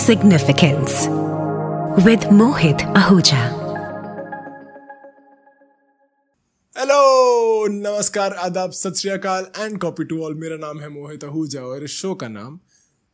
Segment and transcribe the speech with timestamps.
[0.00, 1.08] Significance.
[2.06, 3.40] With Mohit Ahuja.
[6.78, 9.06] Hello नमस्कार आदाब सत
[9.58, 12.60] एंड कॉपी टू ऑल मेरा नाम है मोहित आहूजा और इस शो का नाम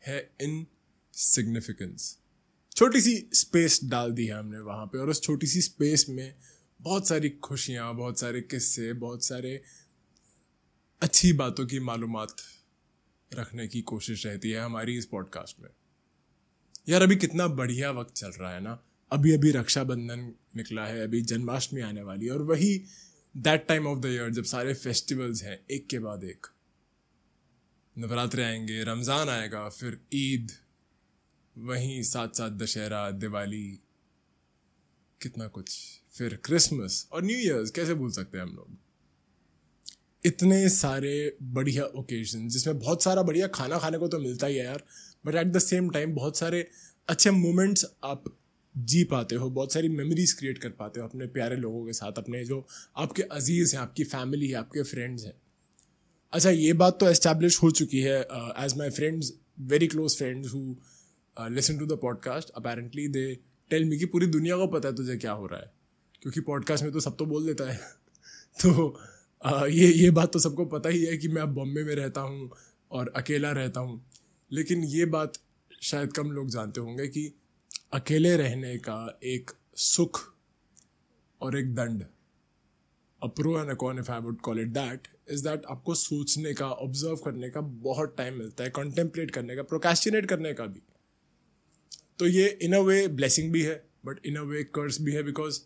[0.06, 0.66] है इन
[1.12, 2.18] सिग्निफिकेंस
[2.76, 6.34] छोटी सी स्पेस डाल दी है हमने वहाँ पे और उस छोटी सी स्पेस में
[6.80, 9.62] बहुत सारी खुशियाँ, बहुत सारे किस्से, बहुत सारे
[11.02, 12.36] अच्छी बातों की मालूमात
[13.34, 15.70] रखने की कोशिश रहती है हमारी इस पॉडकास्ट में।
[16.88, 21.22] यार अभी कितना बढ़िया वक्त चल रहा है ना। अभी अभी रक्षाबंधन निकला है, अभी
[21.22, 22.82] जन्माष्टमी आने वाली है और वही
[23.36, 26.46] that time of the year जब सारे फेस्टिवल्स हैं, एक के बाद एक।
[27.98, 30.52] नवरात्रे आएँगे, रमज़ान आएगा, फिर ईद,
[31.58, 33.78] वहीं साथ साथ दशहरा, दिवाली,
[35.22, 35.78] कितना कुछ।
[36.18, 38.76] फिर क्रिसमस और न्यू ईयर्स कैसे भूल सकते हैं हम लोग?
[40.26, 44.64] इतने सारे बढ़िया ओकेजन जिसमें बहुत सारा बढ़िया खाना खाने को तो मिलता ही है
[44.64, 44.84] यार।
[45.26, 46.68] But at the same time बहुत सारे
[47.08, 48.24] अच्छे मोमेंट्स आप
[48.74, 52.12] जी पाते हो बहुत सारी मेमोरीज क्रिएट कर पाते हो अपने प्यारे लोगों के साथ
[52.18, 55.32] अपने जो आपके अज़ीज़ हैं आपकी फैमिली है आपके फ्रेंड्स हैं।
[56.32, 58.20] अच्छा ये बात तो एस्टैब्लिश हो चुकी है
[58.58, 60.76] as my friends very close friends who
[61.36, 63.24] listen to the podcast apparently they
[63.70, 65.72] tell me कि पूरी दुनिया को पता है तुझे क्या हो रहा है।
[66.22, 67.76] क्योंकि पॉडकास्ट में तो सब तो बोल देता है।
[68.62, 69.00] तो
[69.46, 72.20] uh, ये ये बात तो सबको पता ही है कि मैं अब बॉम्बे में रहता
[72.20, 72.50] हूँ
[72.90, 74.04] और अकेला रहता हूँ।
[74.52, 75.32] लेकिन ये बात
[75.82, 77.34] शायद कम लोग जानते होंगे कि
[77.92, 80.34] अकेले रहने का एक सुख
[81.40, 82.02] और एक दंड
[83.22, 86.54] a pro pro and a con if I would call it that is that आपको सोचने
[86.54, 90.82] का ऑब्ज़र्व करने का बहुत टाइम मिलता है कॉन्टेम्पलेट करने का प्रोकेस्टिनेट करने का भी।
[92.18, 95.22] तो ये इन अ वे ब्लेसिंग भी है बट इन अ वे कर्स भी है
[95.22, 95.60] बिकॉज़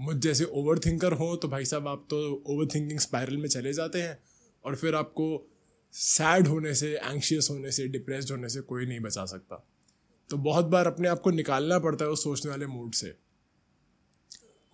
[0.00, 3.72] मुझ जैसे ओवर थिंकर हो तो भाई साहब आप तो ओवर थिंकिंग स्पायरल में चले
[3.72, 4.18] जाते हैं,
[4.64, 5.50] और फिर आपको
[5.94, 9.64] सैड होने से एंशियस होने से डिप्रेस्ड होने से कोई नहीं बचा सकता।
[10.30, 13.14] तो बहुत बार अपने आप को निकालना पड़ता है उस सोचने वाले मूड से।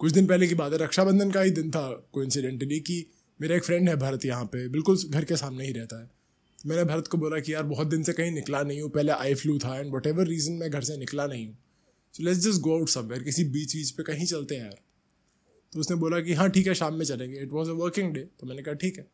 [0.00, 3.04] कुछ दिन पहले की बात है, रक्षाबंधन का ही दिन था कोइंसिडेंटली कि
[3.40, 6.10] मेरा एक फ्रेंड है भरत यहाँ पे, बिल्कुल घर के सामने ही रहता है।
[6.66, 9.34] मैंने भरत को बोला कि यार, बहुत दिन से कहीं निकला नहीं हूँ, पहले आई
[9.34, 11.56] फ्लू था एंड वट एवर रीज़न मैं घर से निकला नहीं हूँ।
[12.14, 14.80] So let's just go out somewhere किसी बीच वीच पे कहीं चलते हैं यार।
[15.72, 18.20] तो उसने बोला कि हाँ ठीक है, शाम में चलेंगे। It was a working day
[18.40, 19.06] तो मैंने कहा, ठीक है।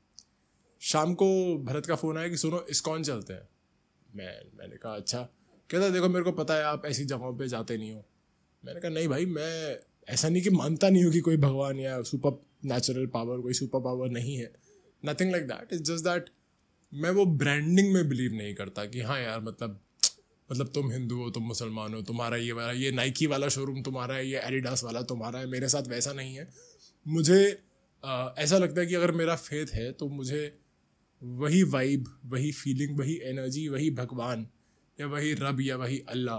[0.83, 3.49] शाम को भरत का फ़ोन आया कि सुनो इस्कॉन चलते हैं।
[4.17, 5.23] मैं मैंने कहा अच्छा।
[5.71, 8.05] कहता देखो मेरे को पता है आप ऐसी जगहों पे जाते नहीं हो।
[8.65, 12.03] मैंने कहा नहीं भाई मैं ऐसा नहीं कि मानता नहीं हूँ कि कोई भगवान या
[12.03, 14.53] सुपर नेचुरल पावर कोई सुपर पावर नहीं है।
[15.05, 16.31] Nothing like that is just that
[16.95, 19.81] मैं वो ब्रांडिंग में बिलीव नहीं करता कि हाँ यार मतलब
[20.53, 24.15] मतलब तुम हिंदू हो तुम मुसलमान हो तुम्हारा ये वाला ये नाइकी वाला शोरूम तुम्हारा
[24.15, 26.49] है ये एडिडास वाला तुम्हारा है मेरे साथ वैसा नहीं है।
[27.09, 27.63] मुझे
[28.05, 30.60] आ, ऐसा लगता है कि अगर मेरा फेथ है तो मुझे
[31.23, 34.47] वही वाइब वही फीलिंग वही एनर्जी वही भगवान,
[34.99, 36.39] या वही रब, या वही अल्लाह,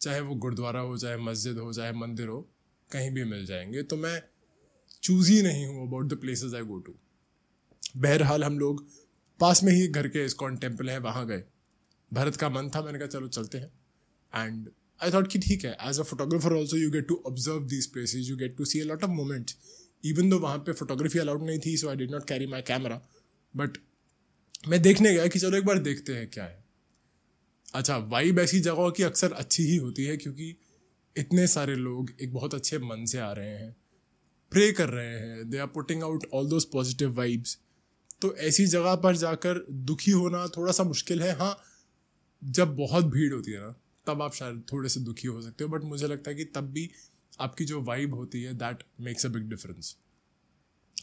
[0.00, 2.40] चाहे वो गुरुद्वारा हो, चाहे मस्जिद हो, चाहे मंदिर हो,
[2.90, 4.22] कहीं भी मिल जाएँगे। तो मैं
[5.02, 6.94] चूज़ ही नहीं हूँ about the places I go to
[7.96, 8.86] बहरहाल हम लोग
[9.40, 11.42] पास में ही घर के इस्कॉन टेंपल है, वहाँ गए।
[12.12, 13.72] भरत का मन था, मैंने कहा, चलो चलते हैं।
[14.32, 14.68] एंड
[15.00, 18.28] आई थॉट कि ठीक है as a photographer also you get to observe these places
[18.30, 19.56] you get to see a lot of moments
[20.04, 23.00] even though वहाँ पे फोटोग्राफी अलाउड नहीं थी so I did not carry my camera
[23.54, 23.78] but
[24.64, 26.64] मैं देखने गया कि चलो एक बार देखते हैं क्या है।
[27.74, 30.56] अच्छा वाइब ऐसी जगहों की अक्सर अच्छी ही होती है क्योंकि
[31.16, 33.74] इतने सारे लोग एक बहुत अच्छे मन से आ रहे हैं
[34.52, 37.58] प्रे कर रहे हैं they are putting out all those positive vibes
[38.22, 41.56] तो ऐसी जगह पर जाकर दुखी होना थोड़ा सा मुश्किल है। हाँ
[42.42, 43.74] जब बहुत भीड़ होती है ना,
[44.06, 46.72] तब आप शायद थोड़े से दुखी हो सकते हो बट मुझे लगता है कि तब
[46.72, 46.90] भी
[47.40, 49.96] आपकी जो वाइब होती है that makes a big difference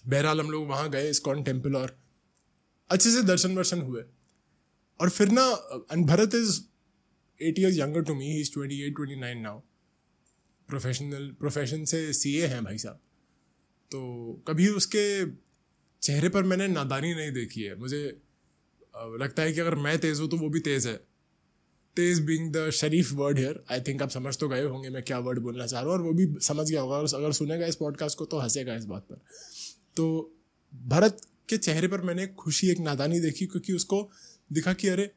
[0.07, 1.97] बहरहाल हम लोग वहाँ गए, इस्कॉन टेंपल और
[2.89, 4.03] अच्छे से दर्शन वर्शन हुए।
[5.00, 5.45] और फिर ना
[5.91, 6.59] and Bharat is
[7.39, 9.59] eight years younger to me he is twenty eight twenty nine now
[10.69, 13.00] professional profession से सी ए हैं भाई साहब।
[13.91, 15.05] तो कभी उसके
[16.01, 18.01] चेहरे पर मैंने नादानी नहीं देखी है। मुझे
[19.17, 20.95] लगता है कि अगर मैं तेज़ हूँ तो वो भी तेज़ है।
[21.97, 25.19] तेज़ बींग द शरीफ वर्ड हेयर आई थिंक आप समझ तो गए होंगे मैं क्या
[25.19, 27.75] वर्ड बोलना चाह रहा हूँ, और वो भी समझ गया होगा। और अगर सुनेगा इस
[27.75, 29.21] पॉडकास्ट को तो हंसेगा इस बात पर।
[29.95, 30.06] तो
[30.74, 34.10] भरत के चेहरे पर मैंने खुशी, एक नादानी देखी क्योंकि उसको
[34.51, 35.12] दिखा कि अरे,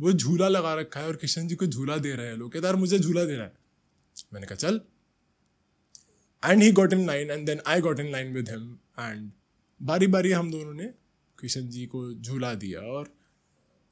[0.00, 2.72] वो झूला लगा रखा है और किशन जी को झूला दे रहे हैं लोग। कहता
[2.72, 3.52] मुझे झूला दे रहा है।
[4.32, 4.80] मैंने कहा, चल।
[6.42, 9.30] And he got in line and then I got in line with him and
[9.82, 10.84] बारी बारी हम दोनों ने
[11.40, 13.12] किशन जी को झूला दिया और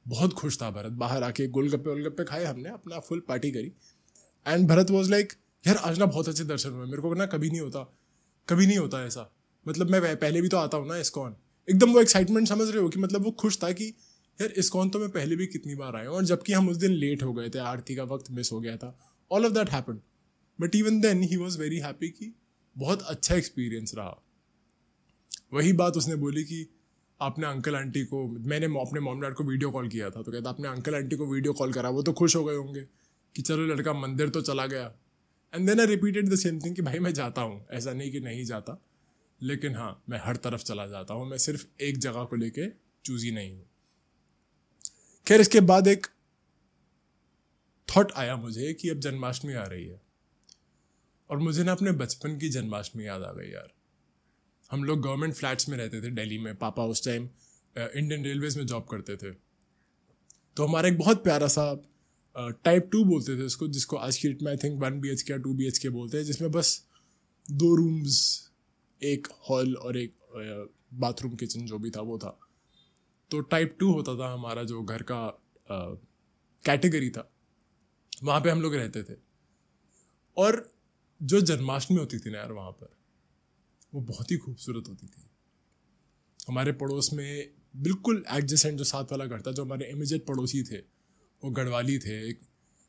[0.09, 3.73] बहुत खुश था भरत। बाहर आके गोलगप्पे, वोलगप्पे खाए हमने, अपना फुल पार्टी करी।
[4.47, 5.33] एंड भरत वॉज़ लाइक
[5.67, 7.81] यार, आज ना बहुत अच्छे दर्शन हुए। मेरे को ना कभी नहीं होता,
[8.49, 9.31] कभी नहीं होता ऐसा।
[9.69, 11.37] मतलब मैं पहले भी तो आता हूँ ना, इस्कॉन।
[11.71, 13.85] एकदम वो एक्साइटमेंट समझ रहे हो कि मतलब वो खुश था कि,
[14.41, 16.91] यार, इस्कॉन तो मैं पहले भी कितनी बार आया हूँ और जबकि हम उस दिन
[16.91, 18.99] लेट हो गए थे, आरती का वक्त मिस हो गया था।
[19.31, 20.01] All of that happen
[20.61, 22.35] but even then he was very happy कि
[22.79, 24.23] बहुत अच्छा एक्सपीरियंस रहा।
[25.55, 26.67] वही बात उसने बोली कि,
[27.21, 30.51] आपने अंकल आंटी को, मैंने अपने मॉम डैड को वीडियो कॉल किया था। तो कहता,
[30.51, 32.81] आपने अंकल आंटी को वीडियो कॉल करा, वो तो खुश हो गए होंगे
[33.37, 34.95] कि चलो लड़का, मंदिर तो चला गया।
[35.55, 38.21] And then I repeated the same thing कि, भाई, मैं जाता हूँ। ऐसा नहीं कि
[38.21, 38.83] नहीं जाता।
[39.41, 42.69] लेकिन हाँ मैं हर तरफ़ चला जाता हूँ, मैं सिर्फ़ एक जगह को लेके
[43.05, 43.65] चूज़ नहीं हूँ।
[45.27, 46.07] खैर, इसके बाद एक
[47.89, 50.01] थॉट आया मुझे कि अब जन्माष्टमी आ रही है।
[51.31, 53.73] और मुझे ना अपने बचपन की जन्माष्टमी याद आ गई यार।
[54.71, 57.29] हम लोग गवर्नमेंट फ्लैट्स में रहते थे दिल्ली में, पापा उस टाइम
[57.77, 59.31] इंडियन रेलवेज में जॉब करते थे।
[60.57, 61.73] तो हमारा एक बहुत प्यारा सा
[62.37, 65.23] टाइप टू बोलते थे उसको जिसको आज की डेट में I think one B H
[65.23, 66.83] K या टू बी एच के बोलते हैं, जिसमें बस
[67.47, 68.46] दो रूम्स
[69.03, 70.15] एक हॉल और एक
[70.95, 72.39] बाथरूम किचन जो भी था, वो था।
[73.31, 75.43] तो टाइप टू होता था हमारा जो घर का
[76.65, 77.31] कैटेगरी था।
[78.25, 79.15] वहाँ पे हम लोग रहते थे।
[80.37, 80.75] और
[81.23, 82.89] जो जन्माष्टमी होती थी ना यार वहाँ पर,
[83.95, 85.23] वो बहुत ही खूबसूरत होती थी।
[86.49, 90.79] हमारे पड़ोस में बिल्कुल एडजस्टेंट जो साथ वाला घर था, जो हमारे इमीजिएट पड़ोसी थे,
[91.45, 92.41] वो गढ़वाली थे, एक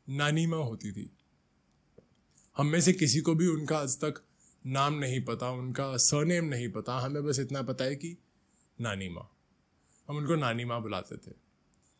[0.08, 1.10] नानी माँ होती थी।
[2.56, 4.22] हम में से किसी को भी उनका आज तक
[4.68, 8.16] नाम नहीं पता, उनका सरनेम नहीं पता, हमें बस इतना पता है कि
[8.80, 9.36] नानी माँ।
[10.08, 11.34] हम उनको नानी माँ बुलाते थे।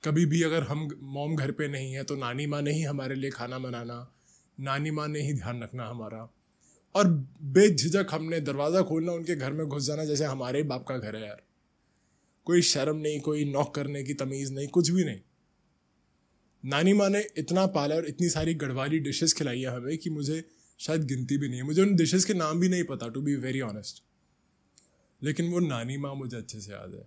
[0.05, 3.15] कभी भी अगर हम मोम घर पे नहीं है तो नानी माँ ने ही हमारे
[3.15, 4.15] लिए खाना बनाना,
[4.61, 6.35] नानी माँ ने ही ध्यान रखना हमारा।
[6.95, 7.09] और
[7.43, 11.27] बेझिझक हमने दरवाज़ा खोलना, उनके घर में घुस जाना, जैसे हमारे बाप का घर है
[11.27, 11.43] यार।
[12.45, 15.21] कोई शर्म नहीं, कोई नॉक करने की तमीज़ नहीं, कुछ भी नहीं।
[16.65, 20.58] नानी माँ ने इतना पाला और इतनी सारी गढ़वाली डिशेस खिलाई है हमें कि मुझे
[20.81, 23.35] शायद गिनती भी नहीं है। मुझे उन डिशेस के नाम भी नहीं पता टू बी
[23.37, 24.03] वेरी ऑनेस्ट
[25.23, 27.07] लेकिन वो नानी माँ मुझे अच्छे से याद है।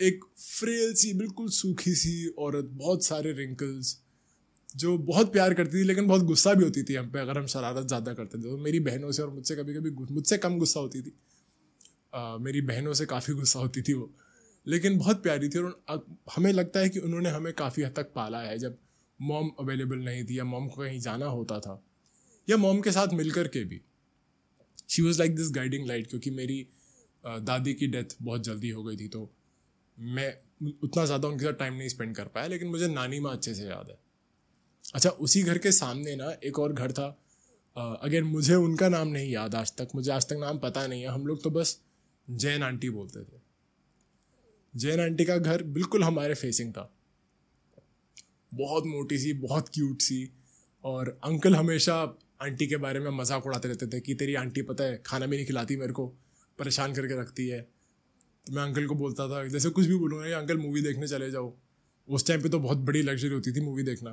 [0.00, 3.98] एक फ्रेल सी बिल्कुल सूखी सी औरत बहुत सारे रिंकल्स
[4.76, 7.46] जो बहुत प्यार करती थी लेकिन बहुत गुस्सा भी होती थी हम पे अगर हम
[7.46, 10.80] शरारत ज़्यादा करते थे। तो मेरी बहनों से और मुझसे कभी कभी मुझसे कम गुस्सा
[10.80, 11.12] होती थी।
[12.14, 14.10] आ, मेरी बहनों से काफ़ी गुस्सा होती थी वो।
[14.66, 16.04] लेकिन बहुत प्यारी थी और
[16.36, 18.78] हमें लगता है कि उन्होंने हमें काफ़ी हद तक पाला है। जब
[19.20, 21.82] मॉम अवेलेबल नहीं थी या मॉम को कहीं जाना होता था
[22.48, 23.80] या मॉम के साथ मिलकर के भी।
[24.88, 26.66] She was like this guiding light क्योंकि मेरी
[27.24, 29.30] दादी की डेथ बहुत जल्दी हो गई थी तो
[29.98, 30.32] मैं
[30.74, 33.64] उतना ज़्यादा उनके साथ टाइम नहीं स्पेंड कर पाया, लेकिन मुझे नानी माँ अच्छे से
[33.64, 33.98] याद है।
[34.94, 37.06] अच्छा उसी घर के सामने ना एक और घर था।
[37.76, 41.08] अगर मुझे उनका नाम नहीं याद आज तक, मुझे आज तक नाम पता नहीं है।
[41.08, 41.78] हम लोग तो बस
[42.28, 43.40] जैन आंटी बोलते थे।
[44.74, 46.90] जैन आंटी का घर बिल्कुल हमारे फेसिंग था।
[48.50, 50.28] बहुत मोटी सी, बहुत क्यूट सी,
[50.84, 52.04] और अंकल हमेशा
[52.42, 55.36] आंटी के बारे में मज़ाक उड़ाते रहते थे कि तेरी आंटी पता है खाना भी
[55.36, 56.06] नहीं खिलाती मेरे को,
[56.58, 57.60] परेशान करके रखती है।
[58.46, 61.54] तो मैं अंकल को बोलता था, जैसे कुछ भी बोलूँगा अंकल मूवी देखने चले जाओ।
[62.08, 64.10] उस टाइम पे तो बहुत बड़ी लग्जरी होती थी मूवी देखना।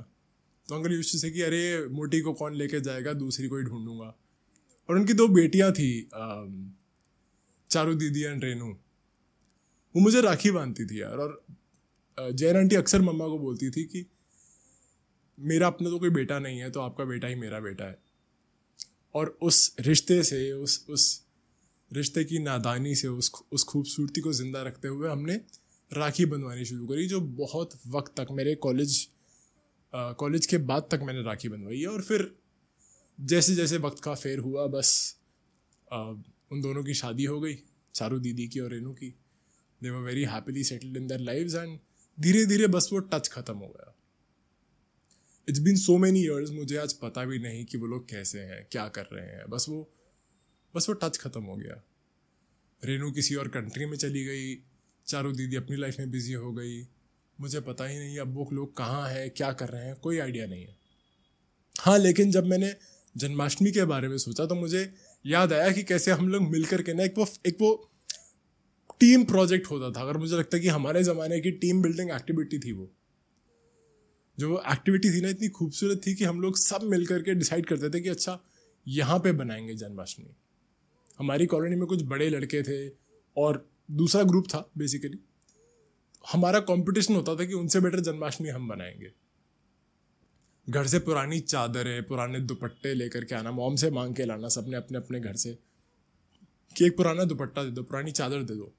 [0.69, 3.13] तो अंकल यूज़ से कि, अरे, मोटी को कौन लेके जाएगा?
[3.13, 4.15] दूसरी को ही ढूंढूँगा।
[4.89, 6.09] और उनकी दो बेटियाँ थी
[7.69, 8.67] चारू दीदी एंड रेनू।
[9.95, 11.41] वो मुझे राखी बांधती थी यार और
[12.17, 14.05] जैन आंटी अक्सर मम्मा को बोलती थी कि,
[15.39, 17.97] मेरा अपना तो कोई बेटा नहीं है तो आपका बेटा ही मेरा बेटा है।
[19.15, 21.05] और उस रिश्ते से उस उस
[21.91, 25.35] रिश्ते की नादानी से उस उस खूबसूरती को ज़िंदा रखते हुए हमने
[25.91, 29.07] राखी बनवानी शुरू करी जो बहुत वक्त तक मेरे कॉलेज
[29.93, 32.31] कॉलेज के बाद तक मैंने राखी बनवाई है। और फिर
[33.19, 34.91] जैसे जैसे वक्त का फेर हुआ बस
[35.87, 35.99] आ,
[36.51, 37.55] उन दोनों की शादी हो गई
[37.95, 39.09] चारू दीदी की और रेनू की।
[39.81, 41.77] They were very happily settled in their lives and
[42.17, 43.95] धीरे धीरे बस वो टच खत्म हो गया।
[45.49, 48.67] It's been so many years मुझे आज पता भी नहीं कि वो लोग कैसे हैं,
[48.71, 49.89] क्या कर रहे हैं। बस वो
[50.73, 51.81] बस वो टच खत्म हो गया।
[52.83, 54.55] रेनू किसी और कंट्री में चली गई,
[55.07, 56.81] चारों दीदी अपनी लाइफ में बिज़ी हो गई।
[57.41, 60.45] मुझे पता ही नहीं अब वो लोग कहाँ हैं, क्या कर रहे हैं, कोई आइडिया
[60.45, 60.77] नहीं है।
[61.79, 62.75] हाँ लेकिन जब मैंने
[63.15, 64.93] जन्माष्टमी के बारे में सोचा तो मुझे
[65.25, 67.89] याद आया कि कैसे हम लोग मिलकर के ना एक वो एक वो
[68.99, 72.59] टीम प्रोजेक्ट होता था। अगर मुझे लगता है कि हमारे ज़माने की टीम बिल्डिंग एक्टिविटी
[72.59, 72.91] थी वो।
[74.39, 77.89] जो एक्टिविटी थी ना, इतनी खूबसूरत थी कि हम लोग सब मिल करके डिसाइड करते
[77.89, 78.39] थे कि अच्छा
[78.87, 80.29] यहाँ पे बनाएँगे जन्माष्टमी।
[81.19, 82.93] हमारी कॉलोनी में कुछ बड़े लड़के थे
[83.37, 85.19] और दूसरा ग्रुप था बेसिकली
[86.31, 89.11] हमारा कंपटीशन होता था कि उनसे बेटर जन्माष्टमी हम बनाएँगे।
[90.69, 94.77] घर से पुरानी चादरें पुराने दुपट्टे लेकर के आना मॉम से मांग के लाना, सबने
[94.77, 95.57] अपने अपने घर से
[96.77, 98.73] कि एक पुराना दुपट्टा दे दो, पुरानी चादर दे दो।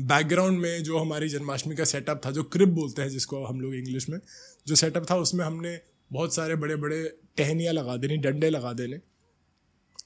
[0.00, 3.74] बैकग्राउंड में जो हमारी जन्माष्टमी का सेटअप था, जो क्रिप बोलते हैं, जिसको हम लोग
[3.74, 4.18] इंग्लिश में,
[4.66, 5.80] जो सेटअप था, उसमें हमने
[6.12, 7.02] बहुत सारे बड़े बड़े
[7.36, 9.00] टहनियाँ लगा देनी, डंडे लगा देने,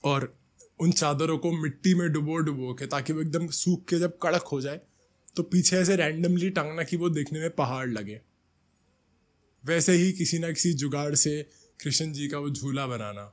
[0.04, 0.34] और
[0.80, 4.42] उन चादरों को मिट्टी में डुबो डुबो के, ताकि वो एकदम सूख के जब कड़क
[4.42, 4.80] हो जाए
[5.37, 8.20] तो पीछे ऐसे रैंडमली टांगना कि वो देखने में पहाड़ लगे।
[9.64, 11.42] वैसे ही किसी ना किसी जुगाड़ से
[11.82, 13.32] कृष्ण जी का वो झूला बनाना।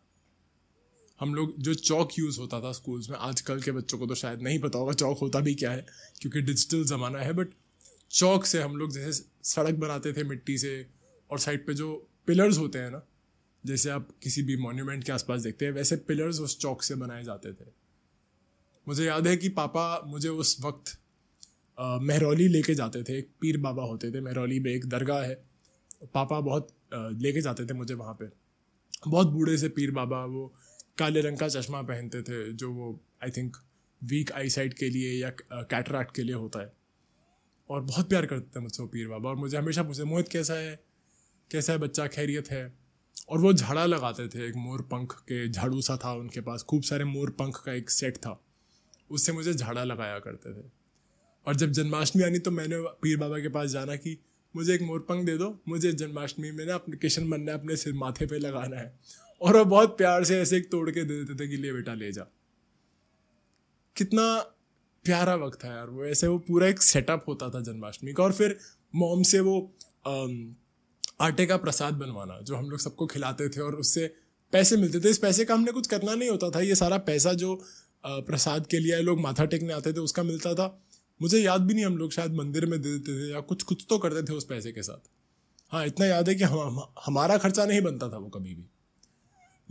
[1.20, 4.42] हम लोग जो चौक यूज़ होता था स्कूल्स में, आजकल के बच्चों को तो शायद
[4.42, 5.86] नहीं पता होगा चौक होता भी क्या है,
[6.22, 7.48] क्योंकि डिजिटल ज़माना है बट
[8.12, 10.86] चौक से हम लोग जैसे सड़क बनाते थे मिट्टी से
[11.30, 11.92] और साइड पे जो
[12.28, 13.02] पिलर्स होते हैं ना,
[13.64, 17.24] जैसे आप किसी भी मॉन्यूमेंट के आसपास देखते हैं, वैसे पिलर्स उस चौक से बनाए
[17.24, 17.66] जाते थे।
[18.88, 20.98] मुझे याद है कि पापा मुझे उस वक्त
[21.78, 25.36] महरौली लेके जाते थे, एक पीर बाबा होते थे, महरौली में एक दरगाह है,
[26.14, 28.26] पापा बहुत लेके जाते थे मुझे वहाँ पे।
[29.08, 30.54] बहुत बूढ़े से पीर बाबा, वो
[31.00, 33.58] काले रंग का चश्मा पहनते थे, जो वो I think
[34.04, 36.74] weak eyesight के लिए या कैटराक्ट के लिए होता है।
[37.70, 40.54] और बहुत प्यार करते थे मुझसे वो पीर बाबा, और मुझे हमेशा पूछते, मोहित, कैसा
[40.54, 40.80] है?
[41.52, 42.08] कैसा है बच्चा?
[42.08, 42.74] खैरियत है?
[43.30, 46.84] और वो झाड़ा लगाते थे, एक मोर पंख के झाड़ू सा था उनके पास, खूब
[46.84, 48.42] सारे मोर पंख का एक सेट था।
[49.12, 50.66] उससे मुझे झाड़ा लगाया करते थे।
[51.48, 54.18] और जब जन्माष्टमी आनी तो मैंने पीर बाबा के पास जाना कि,
[54.56, 57.94] मुझे एक मोरपंख दे दो, मुझे जन्माष्टमी में ना अपने किशन बनना है, अपने सिर
[57.94, 59.00] माथे पे लगाना है।
[59.42, 61.94] और वह बहुत प्यार से ऐसे एक तोड़ के दे देते थे कि ले बेटा,
[61.94, 62.26] ले जा।
[63.96, 64.38] कितना
[65.06, 68.34] प्यारा वक्त था यार, वो ऐसे वो पूरा एक सेटअप होता था जन्माष्टमी का। और
[68.34, 68.58] फिर
[68.96, 69.60] मोम से वो
[71.22, 74.08] आटे का प्रसाद बनवाना, जो हम लोग सबको खिलाते थे और उससे
[74.54, 77.34] पैसे मिलते थे। इस पैसे का हमने कुछ करना नहीं होता था। ये सारा पैसा
[77.34, 77.56] जो
[78.04, 80.68] प्रसाद के लिए लोग माथा टेकने आते थे, उसका मिलता था।
[81.20, 83.86] मुझे याद भी नहीं, हम लोग शायद मंदिर में दे देते थे या कुछ कुछ
[83.90, 85.10] तो करते थे उस पैसे के साथ।
[85.72, 88.66] हाँ इतना याद है कि हम, हमारा खर्चा नहीं बनता था वो कभी भी।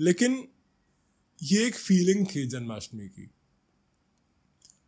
[0.01, 0.49] लेकिन
[1.43, 3.31] ये एक फीलिंग थी जन्माष्टमी की।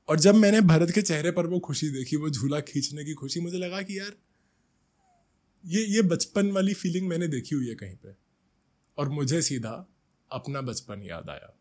[0.08, 3.40] और जब मैंने भरत के चेहरे पर वो खुशी देखी, वो झूला खींचने की खुशी,
[3.40, 4.16] मुझे लगा कि यार,
[5.66, 8.08] ये ये बचपन वाली फीलिंग मैंने देखी हुई है कहीं पे।
[8.98, 9.88] और मुझे सीधा
[10.32, 11.56] अपना बचपन याद आया।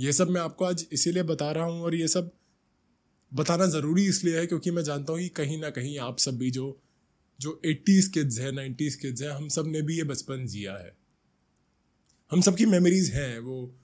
[0.00, 2.32] ये सब मैं आपको आज इसीलिए बता रहा हूँ और ये सब
[3.34, 6.50] बताना ज़रूरी इसलिए है क्योंकि मैं जानता हूँ कि कहीं ना कहीं आप सब भी
[6.50, 6.80] जो
[7.40, 11.03] जो एट्टीज़ किड्स हैं नाइन्टीज़ किड्स हैं, हम सबने भी ये बचपन जिया है।
[12.34, 13.74] हम सबकी मेमोरीज हैं वो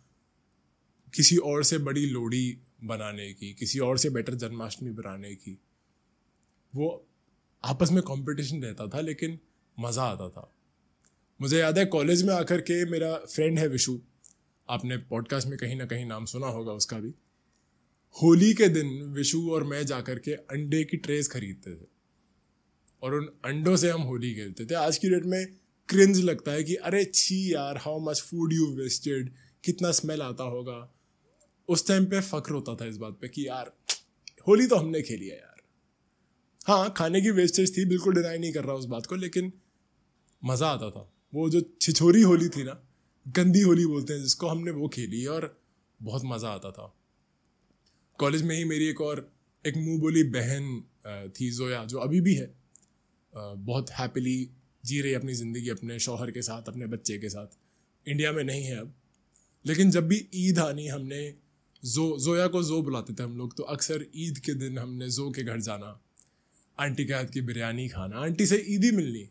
[1.14, 5.58] किसी और से बड़ी लोड़ी बनाने की, किसी और से बेटर जन्माष्टमी बनाने की।
[6.74, 7.06] वो
[7.64, 9.38] आपस में कंपटीशन रहता था, लेकिन
[9.80, 10.54] मज़ा आता था।
[11.40, 14.00] मुझे याद है कॉलेज में आकर के मेरा फ्रेंड है विशु।
[14.68, 17.14] आपने पॉडकास्ट में कहीं ना कहीं नाम सुना होगा उसका भी।
[18.22, 21.86] होली के दिन विशु और मैं जाकर के अंडे की ट्रेस खरीदते थे।
[23.02, 25.56] और उन अंडों से हम होली खेलते थे। आज की डेट में
[25.90, 29.30] क्रिंज लगता है कि, अरे छी यार how much food you wasted
[29.64, 30.76] कितना स्मेल आता होगा?
[31.68, 33.72] उस टाइम पे फक्र होता था इस बात पे कि यार,
[34.48, 35.62] होली तो हमने खेली है यार।
[36.68, 39.52] हाँ खाने की वेस्टेज थी, बिल्कुल डिनाई नहीं कर रहा उस बात को, लेकिन
[40.42, 42.80] मज़ा आता था। वो जो छिछोरी होली थी ना,
[43.26, 45.56] गंदी होली बोलते हैं, जिसको हमने वो खेली और
[46.00, 46.94] बहुत मज़ा आता था।
[48.18, 49.30] कॉलेज में ही मेरी एक और,
[49.64, 52.50] एक मुँह बोली बहन थी जोया, जो अभी भी है।
[53.32, 54.50] बहुत हैप्पीली
[54.84, 57.46] जी रही अपनी ज़िंदगी अपने शौहर के साथ, अपने बच्चे के साथ।
[58.08, 58.94] इंडिया में नहीं है अब।
[59.66, 61.34] लेकिन जब भी ईद आनी हमने,
[61.84, 65.30] जो, जोया को जो बुलाते थे हम लोग तो अक्सर ईद के दिन हमने जो
[65.30, 66.00] के घर जाना,
[66.78, 69.28] आंटी के हाथ की बिरयानी खाना, आंटी से ईद ही मिलनी।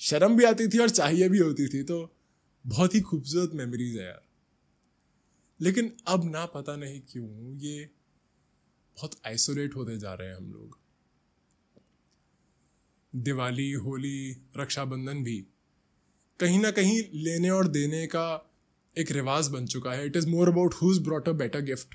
[0.00, 2.16] शर्म भी आती थी और चाहिए भी होती थी तो
[2.66, 4.22] बहुत ही खूबसूरत मेमोरीज है यार।
[5.60, 7.84] लेकिन अब ना पता नहीं क्यों ये
[8.96, 10.78] बहुत आइसोलेट होते जा रहे हैं हम लोग।
[13.14, 15.44] दिवाली, होली, रक्षाबंधन भी
[16.40, 18.26] कहीं ना कहीं लेने और देने का
[18.96, 21.94] एक रिवाज बन चुका है। It is more about who's brought a better gift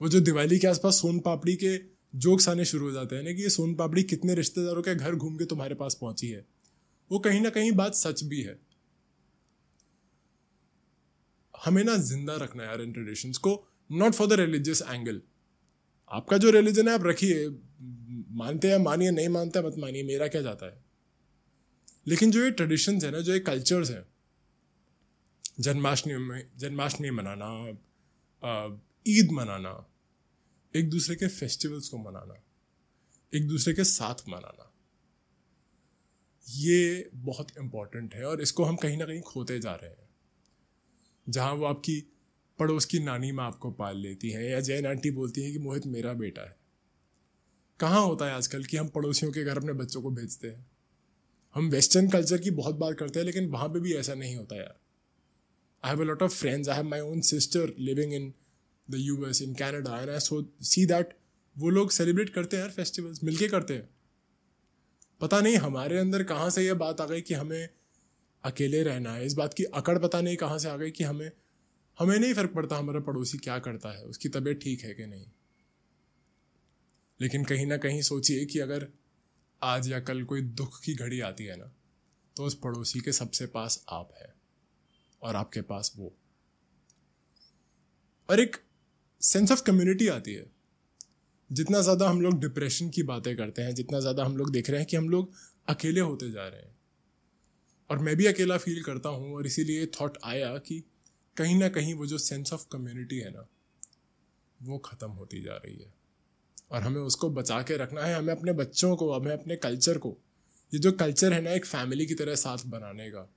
[0.00, 1.76] वो जो दिवाली के आसपास सोन पापड़ी के
[2.14, 5.14] जोक्स आने शुरू हो जाते हैं ना कि ये सोन पापड़ी कितने रिश्तेदारों के घर
[5.14, 6.44] घूम के तुम्हारे पास पहुँची है।
[7.10, 8.58] वो कहीं ना कहीं बात सच भी है।
[11.54, 13.52] हमें ना ज़िंदा रखना यार इन ट्रेडिशंस को
[13.90, 15.20] not for the religious angle
[16.10, 17.48] आपका जो रिलीजन है, आप रखिए।
[18.30, 20.84] मानते हैं मानिए, नहीं मानते मत मानिए, मेरा क्या जाता है?
[22.06, 24.04] लेकिन जो ये ट्रेडिशंस है ना, जो ये कल्चर्स हैं,
[25.60, 27.48] जन्माष्टमी में, जन्माष्टमी मनाना
[29.08, 29.72] ईद मनाना,
[30.74, 32.42] एक दूसरे के फेस्टिवल्स को मनाना,
[33.32, 34.66] एक दूसरे के साथ मनाना,
[36.46, 40.08] ये बहुत इंपॉर्टेंट है और इसको हम कहीं ना कहीं खोते जा रहे हैं।
[41.26, 42.00] जहाँ वो आपकी
[42.58, 45.86] पड़ोस की नानी माँ आपको पाल लेती हैं या जैन आंटी बोलती है कि मोहित
[45.86, 46.59] मेरा बेटा है।
[47.80, 50.66] कहाँ होता है आजकल कि हम पड़ोसियों के घर अपने बच्चों को भेजते हैं?
[51.54, 54.56] हम वेस्टर्न कल्चर की बहुत बात करते हैं, लेकिन वहाँ पे भी ऐसा नहीं होता
[54.56, 54.78] यार।
[55.82, 58.32] I have a lot of friends I have my own sister living in
[58.90, 61.16] the U S in Canada and I so see that
[61.56, 63.88] वो लोग सेलिब्रेट करते हैं यार फेस्टिवल्स मिलके करते हैं।
[65.20, 67.68] पता नहीं हमारे अंदर कहाँ से ये बात आ गई कि हमें
[68.44, 71.30] अकेले रहना है। इस बात की अकड़ पता नहीं कहाँ से आ गई कि हमें
[71.98, 75.26] हमें नहीं फ़र्क पड़ता हमारा पड़ोसी क्या करता है, उसकी तबीयत ठीक है कि नहीं।
[77.20, 78.88] लेकिन कहीं ना कहीं सोचिए कि अगर
[79.62, 81.72] आज या कल कोई दुख की घड़ी आती है ना
[82.36, 84.34] तो उस पड़ोसी के सबसे पास आप है
[85.22, 86.12] और आपके पास वो।
[88.28, 88.56] और एक
[89.20, 90.46] सेंस ऑफ़ कम्युनिटी आती है।
[91.52, 94.80] जितना ज़्यादा हम लोग डिप्रेशन की बातें करते हैं, जितना ज़्यादा हम लोग देख रहे
[94.80, 95.32] हैं कि हम लोग
[95.68, 96.76] अकेले होते जा रहे हैं।
[97.90, 100.84] और मैं भी अकेला फील करता हूँ और इसीलिए थॉट आया कि
[101.36, 103.48] कहीं ना कहीं वो जो सेंस ऑफ़ कम्युनिटी है ना,
[104.62, 105.99] वो ख़त्म होती जा रही है।
[106.70, 110.16] और हमें उसको बचा के रखना है, हमें अपने बच्चों को, हमें अपने कल्चर को।
[110.72, 113.30] ये जो कल्चर है ना, एक फैमिली की तरह साथ बनाने का।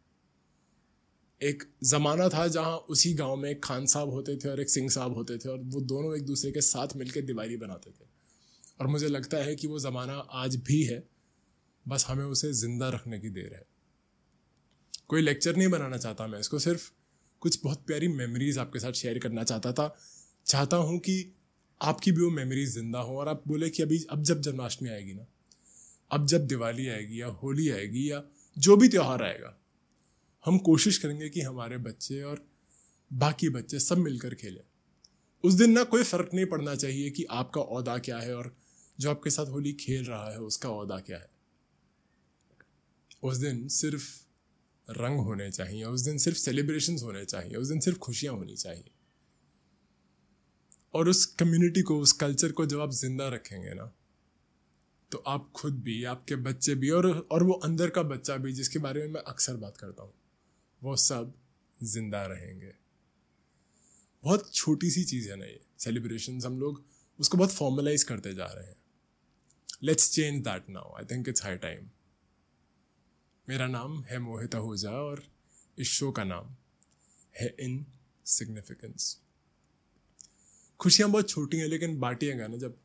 [1.41, 4.89] एक ज़माना था जहाँ उसी गाँव में एक खान साहब होते थे और एक सिंह
[4.89, 8.05] साहब होते थे और वो दोनों एक दूसरे के साथ मिलकर दिवाली बनाते थे।
[8.81, 11.03] और मुझे लगता है कि वो ज़माना आज भी है,
[11.87, 13.63] बस हमें उसे ज़िंदा रखने की देर है।
[15.07, 16.91] कोई लेक्चर नहीं बनाना चाहता मैं इसको, सिर्फ़
[17.41, 19.95] कुछ बहुत प्यारी मेमोरीज आपके साथ शेयर करना चाहता था।
[20.45, 21.33] चाहता हूँ कि
[21.83, 25.13] आपकी भी वो मेमोरीज ज़िंदा हो और आप बोले कि अभी अब जब जन्माष्टमी आएगी
[25.13, 25.25] ना,
[26.11, 28.23] अब जब दिवाली आएगी या होली आएगी या
[28.57, 29.59] जो भी त्यौहार आएगा,
[30.45, 32.45] हम कोशिश करेंगे कि हमारे बच्चे और
[33.13, 34.63] बाकी बच्चे सब मिलकर खेलें।
[35.43, 38.55] उस दिन ना कोई फ़र्क नहीं पड़ना चाहिए कि आपका अहदा क्या है और
[38.99, 41.29] जो आपके साथ होली खेल रहा है उसका अहदा क्या है।
[43.23, 44.03] उस दिन सिर्फ़
[44.91, 48.92] रंग होने चाहिए, उस दिन सिर्फ़ सेलिब्रेशन होने चाहिए, उस दिन सिर्फ़ खुशियाँ होनी चाहिए।
[50.93, 53.91] और उस कम्युनिटी को, उस कल्चर को जब आप ज़िंदा रखेंगे ना
[55.11, 58.79] तो आप खुद भी, आपके बच्चे भी और और वो अंदर का बच्चा भी, जिसके
[58.79, 60.13] बारे में मैं अक्सर बात करता हूँ,
[60.81, 61.33] वो सब
[61.79, 62.71] ज़िंदा रहेंगे।
[64.23, 66.83] बहुत छोटी सी चीज़ है ना ये सेलिब्रेशन हम लोग
[67.19, 68.75] उसको बहुत फॉर्मलाइज करते जा रहे हैं।
[69.83, 71.89] Let's change that now I think it's high time
[73.47, 75.23] मेरा नाम है मोहित आहूजा और
[75.77, 76.55] इस शो का नाम
[77.33, 77.85] है इन
[78.25, 79.17] सिग्निफिकेंस
[80.83, 82.77] खुशियाँ बहुत छोटी हैं, लेकिन बांटिएगा ना जब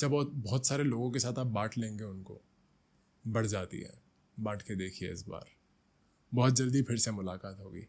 [0.00, 2.40] जब बहुत बहुत सारे लोगों के साथ आप बांट लेंगे उनको,
[3.26, 4.02] बढ़ जाती है।
[4.40, 5.44] बांट के देखिए इस बार।
[6.34, 7.88] बहुत जल्दी फिर से मुलाकात होगी।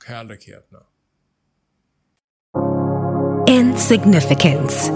[0.00, 0.92] ख्याल रखिए अपना।
[3.44, 4.90] Insignificance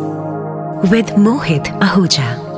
[0.91, 2.54] with Mohit Ahuja.